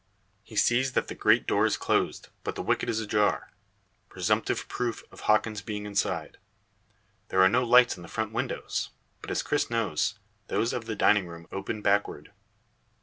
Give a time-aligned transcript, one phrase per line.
[0.41, 3.51] He sees that the great door is closed, but the wicket is ajar;
[4.09, 6.39] presumptive proof of Hawkins being inside.
[7.29, 8.89] There are no lights in the front windows,
[9.21, 10.17] but, as Cris knows,
[10.47, 12.31] those of the dining room open backward.